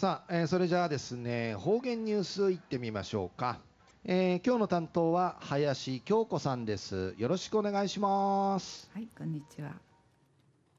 [0.00, 3.60] さあ、えーそれじゃあですね、方言ニュースいってみましょうか。
[4.02, 7.14] えー今日の担当は林京子さんです。
[7.18, 8.90] よろしくお願いします。
[8.94, 9.74] はい、こんにちは。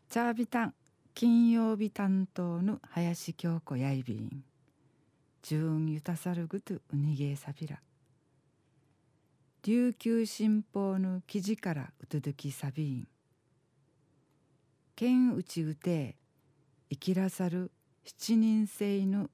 [0.09, 0.73] チャービタン
[1.13, 4.43] 金曜日担当の林京子やいびん。
[5.43, 7.79] ジューンユタサルグトゥウニゲーサビラ。
[9.61, 13.07] 琉球新報の記事からうとどきサビン。
[14.95, 16.15] 県内うて
[16.89, 17.69] 生きらさる
[18.03, 19.29] 七人制の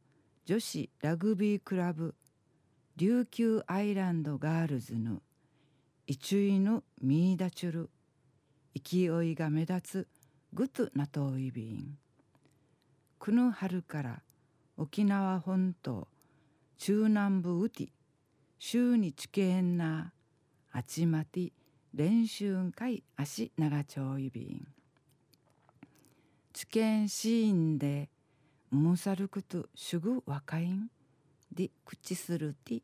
[0.45, 2.15] 女子ラグビークラブ
[2.97, 5.21] 琉球アイランドガールズの
[6.05, 7.89] 一位のミーダチュル
[8.75, 10.07] 勢いが目立つ
[10.53, 11.97] グトナトウイビン
[13.19, 14.21] この春から
[14.75, 16.07] 沖縄本島
[16.77, 17.89] 中南部ウティ
[18.59, 20.11] 週に地形な
[20.73, 21.53] あちまて
[21.93, 24.67] 練習会足長町イビン
[26.51, 28.09] 地形シーンで
[28.71, 30.89] ムサルクとシュグ若いん
[31.53, 32.81] で口するて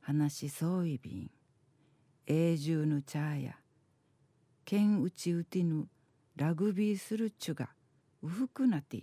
[0.00, 1.30] 話しそういびん。
[2.26, 3.56] 永住の茶や
[4.64, 5.88] 剣打ちうてぬ
[6.36, 7.68] ラグビーするちゅが
[8.22, 9.02] うふくなて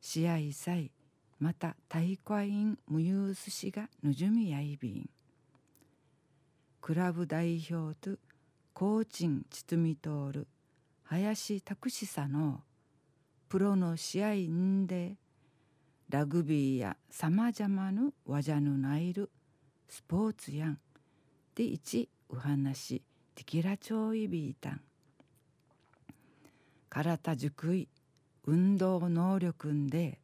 [0.00, 0.90] 試合さい
[1.38, 5.10] また大会員無有すしがぬじゅみやいびん。
[6.80, 8.18] クラブ代表と
[8.74, 10.48] コーチンちつみとおる
[11.04, 12.60] 林拓司さの
[13.48, 15.16] プロの試合んで
[16.12, 19.30] ラグビーやさまざまぬわじゃぬないる
[19.88, 20.78] スポーツやん
[21.54, 23.02] で一お話
[23.34, 24.80] ティキラチョイビータン。
[26.90, 27.88] 体熟い
[28.44, 30.20] 運動能力んで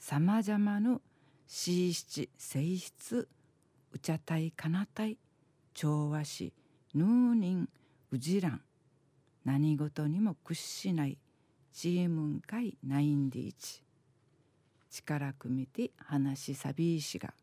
[0.00, 1.00] さまざまぬ
[1.46, 3.28] 資質性質
[3.92, 5.16] うちゃたいかなたい
[5.74, 6.52] 調和し
[6.92, 7.68] ヌーニン
[8.10, 8.62] うじらん
[9.44, 11.18] 何事にも屈しない
[11.72, 13.84] チームンかいナインディーチ。
[14.94, 17.34] 力組みて話しさびいしが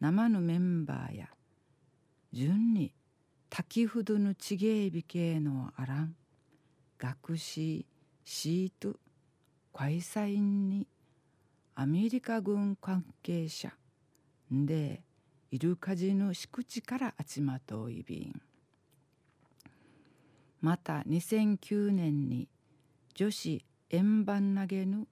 [0.00, 1.28] 生のメンバーや
[2.32, 2.92] 順に
[3.48, 6.14] 滝ふどのちげえびけのあらん
[6.98, 7.86] 学士
[8.24, 8.98] シート
[9.72, 10.86] 開催に
[11.74, 13.72] アメリカ軍関係者
[14.52, 15.02] んで
[15.50, 18.42] イルカジの敷地から集まといびん。
[20.60, 22.48] また2009年に
[23.14, 25.06] 女子円盤投げの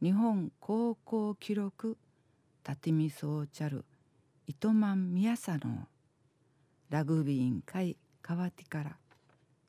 [0.00, 1.98] 日本高校記録
[2.66, 3.84] 立見そうちゃる
[4.46, 5.88] 糸満宮佐の
[6.88, 8.96] ラグビーン会川手から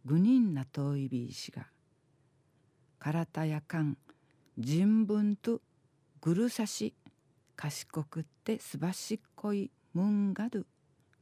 [0.05, 1.65] 5人なといびいしが
[2.99, 3.97] 体やかん
[4.59, 5.61] 人文と
[6.21, 6.93] ぐるさし
[7.55, 10.61] 賢くってすばしっこいムンガド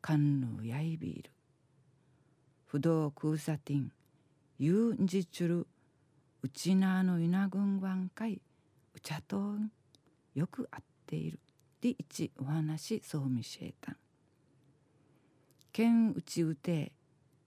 [0.01, 1.31] カンヌーやいびいる
[2.65, 3.91] 不動空サティン
[4.59, 5.67] ユンジチュル
[6.43, 8.41] ウチナーのイナグンワン会う
[8.99, 9.55] ちゃと
[10.35, 11.39] よく合っている。
[11.81, 13.97] で一お話そうみしえたん
[15.71, 16.91] 剣うちうて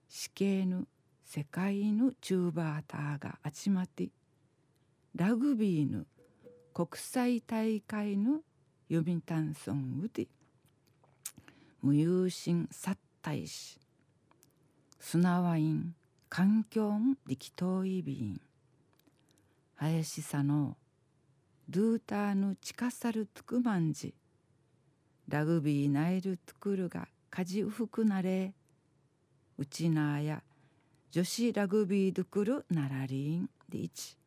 [0.07, 0.85] 死刑の
[1.25, 4.09] 世界のチューバーターが集まって
[5.15, 6.05] ラグビーの
[6.73, 8.39] 国際大会の
[8.89, 9.73] 読谷村
[10.03, 10.27] うて
[11.81, 13.79] 無有心殺退し
[14.99, 15.95] 砂ワイン
[16.29, 18.39] 環境ん力投いびん
[19.75, 20.77] 林さの
[21.73, 24.13] ドゥーターの近さるトゥクマンジ
[25.29, 28.53] ラグビーナイルトゥクルがカジウフクなれ。
[29.57, 30.43] ウチナーや
[31.11, 33.49] 女子ラグビードゥクルならりん。
[33.69, 34.17] でいち。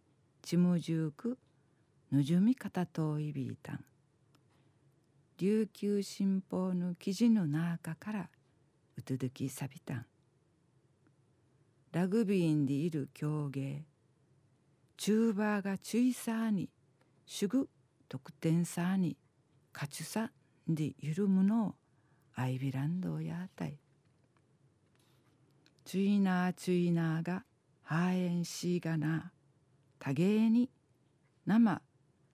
[0.40, 1.36] チムジューク
[2.10, 3.84] ぬじゅみかたといびいたん。
[5.36, 8.30] 琉球新報の記事の中から
[8.96, 10.06] うとどきさびたん。
[11.92, 13.84] ラグビーんでいる競芸
[14.96, 16.70] チューバーがチュイサーに
[17.26, 17.68] シュグ
[18.08, 19.16] 得点サーに
[19.72, 20.30] カチュサ
[20.68, 21.74] でゆるむのを
[22.34, 23.78] アイビランドやたい。
[25.84, 27.44] チュイナーチュイナーが
[27.82, 29.32] ハーエンシーがな
[29.98, 30.70] 多芸に
[31.46, 31.82] 生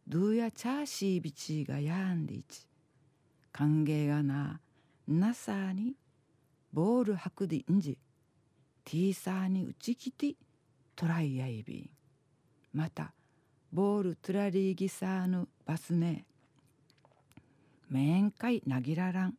[0.06, 2.66] ドゥやチャーシービチーがやんでいち。
[3.52, 4.60] 歓迎がな
[5.06, 5.94] なさに
[6.72, 7.98] ボールはくでんじ。
[8.84, 10.34] ティーサーに打ちきて
[10.96, 11.90] トライやいびん
[12.72, 13.12] また
[13.72, 16.24] ボールトゥラリーギサーヌバスネ
[17.88, 19.34] 面会なぎららん。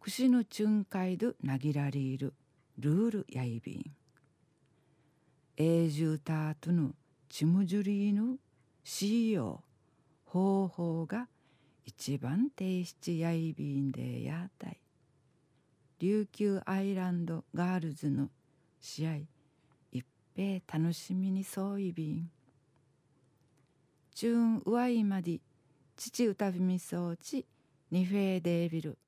[0.00, 2.34] くしのチュンカイドなぎらりいる。
[2.80, 3.84] ルールやいびん。
[5.56, 6.92] 永住タートヌ
[7.28, 8.38] チムジュリーヌ
[8.82, 9.62] しよ
[10.26, 11.28] う方法が
[11.84, 14.80] 一番提出やいびんでやたい。
[16.00, 18.30] 琉球アイランドガールズの
[18.80, 19.16] 試合
[19.92, 20.04] 一
[20.34, 22.30] 平楽しみにそういびん。
[24.20, 25.38] 中うわいまで
[25.94, 27.46] 父歌びみ装置
[27.92, 28.98] ニフェーデービル